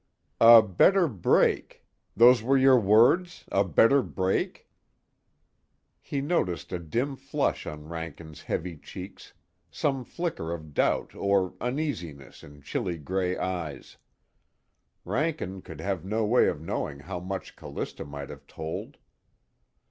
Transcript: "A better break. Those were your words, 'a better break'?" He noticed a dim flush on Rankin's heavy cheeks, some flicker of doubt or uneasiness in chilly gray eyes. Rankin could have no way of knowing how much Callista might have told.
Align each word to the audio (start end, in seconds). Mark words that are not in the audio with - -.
"A 0.39 0.63
better 0.63 1.07
break. 1.07 1.85
Those 2.17 2.41
were 2.41 2.57
your 2.57 2.79
words, 2.79 3.45
'a 3.51 3.63
better 3.63 4.01
break'?" 4.01 4.67
He 6.01 6.21
noticed 6.21 6.71
a 6.73 6.79
dim 6.79 7.15
flush 7.15 7.67
on 7.67 7.87
Rankin's 7.87 8.41
heavy 8.41 8.77
cheeks, 8.77 9.33
some 9.69 10.03
flicker 10.03 10.53
of 10.53 10.73
doubt 10.73 11.13
or 11.13 11.53
uneasiness 11.61 12.43
in 12.43 12.63
chilly 12.63 12.97
gray 12.97 13.37
eyes. 13.37 13.97
Rankin 15.05 15.61
could 15.61 15.79
have 15.81 16.03
no 16.03 16.25
way 16.25 16.47
of 16.47 16.59
knowing 16.63 17.01
how 17.01 17.19
much 17.19 17.55
Callista 17.55 18.03
might 18.03 18.31
have 18.31 18.47
told. 18.47 18.97